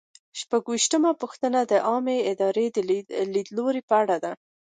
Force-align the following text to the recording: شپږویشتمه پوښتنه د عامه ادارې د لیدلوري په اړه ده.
شپږویشتمه 0.39 1.11
پوښتنه 1.21 1.59
د 1.71 1.73
عامه 1.87 2.17
ادارې 2.31 2.67
د 2.71 2.77
لیدلوري 3.33 3.81
په 3.89 3.93
اړه 4.01 4.17
ده. 4.23 4.31